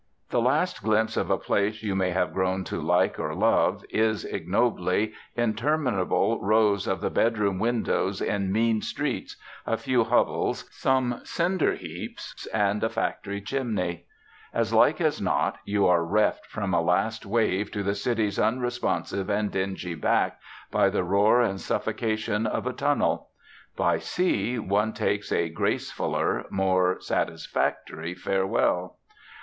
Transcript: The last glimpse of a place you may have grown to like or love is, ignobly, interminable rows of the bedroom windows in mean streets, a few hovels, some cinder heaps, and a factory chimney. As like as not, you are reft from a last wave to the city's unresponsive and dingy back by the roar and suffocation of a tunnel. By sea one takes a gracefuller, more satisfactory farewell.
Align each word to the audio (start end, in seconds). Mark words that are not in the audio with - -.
The 0.31 0.41
last 0.41 0.81
glimpse 0.81 1.15
of 1.15 1.29
a 1.29 1.37
place 1.37 1.83
you 1.83 1.93
may 1.93 2.09
have 2.09 2.33
grown 2.33 2.63
to 2.63 2.81
like 2.81 3.19
or 3.19 3.35
love 3.35 3.85
is, 3.91 4.25
ignobly, 4.25 5.13
interminable 5.35 6.41
rows 6.43 6.87
of 6.87 7.01
the 7.01 7.11
bedroom 7.11 7.59
windows 7.59 8.19
in 8.19 8.51
mean 8.51 8.81
streets, 8.81 9.37
a 9.63 9.77
few 9.77 10.03
hovels, 10.03 10.67
some 10.71 11.19
cinder 11.23 11.75
heaps, 11.75 12.47
and 12.51 12.83
a 12.83 12.89
factory 12.89 13.41
chimney. 13.41 14.07
As 14.51 14.73
like 14.73 14.99
as 14.99 15.21
not, 15.21 15.59
you 15.65 15.85
are 15.85 16.03
reft 16.03 16.47
from 16.47 16.73
a 16.73 16.81
last 16.81 17.23
wave 17.23 17.69
to 17.69 17.83
the 17.83 17.93
city's 17.93 18.39
unresponsive 18.39 19.29
and 19.29 19.51
dingy 19.51 19.93
back 19.93 20.39
by 20.71 20.89
the 20.89 21.03
roar 21.03 21.41
and 21.41 21.61
suffocation 21.61 22.47
of 22.47 22.65
a 22.65 22.73
tunnel. 22.73 23.29
By 23.75 23.99
sea 23.99 24.57
one 24.57 24.93
takes 24.93 25.31
a 25.31 25.51
gracefuller, 25.51 26.49
more 26.49 26.99
satisfactory 27.01 28.15
farewell. 28.15 28.97